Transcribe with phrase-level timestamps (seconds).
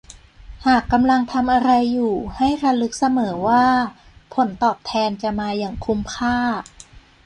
[0.65, 3.65] หากกำลังทำอะไรอยู่ให้ระลึกเสมอว่า
[4.33, 6.37] ผลตอบแทนจะมาอย่างคุ้มค่า